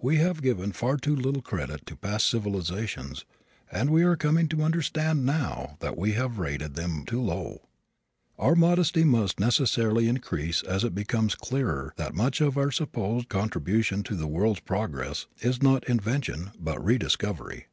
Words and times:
We 0.00 0.16
have 0.16 0.42
given 0.42 0.72
far 0.72 0.96
too 0.96 1.14
little 1.14 1.40
credit 1.40 1.86
to 1.86 1.94
past 1.94 2.28
civilizations 2.28 3.24
and 3.70 3.90
we 3.90 4.02
are 4.02 4.16
coming 4.16 4.48
to 4.48 4.62
understand 4.62 5.24
now 5.24 5.76
that 5.78 5.96
we 5.96 6.14
have 6.14 6.40
rated 6.40 6.74
them 6.74 7.04
too 7.06 7.20
low. 7.22 7.68
Our 8.40 8.56
modesty 8.56 9.04
must 9.04 9.38
necessarily 9.38 10.08
increase 10.08 10.64
as 10.64 10.82
it 10.82 10.96
becomes 10.96 11.36
clearer 11.36 11.92
that 11.96 12.12
much 12.12 12.40
of 12.40 12.58
our 12.58 12.72
supposed 12.72 13.28
contribution 13.28 14.02
to 14.02 14.16
the 14.16 14.26
world's 14.26 14.58
progress 14.58 15.28
is 15.42 15.62
not 15.62 15.88
invention 15.88 16.50
but 16.58 16.84
rediscovery. 16.84 17.66